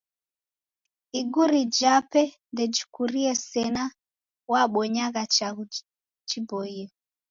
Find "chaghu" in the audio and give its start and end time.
5.35-5.63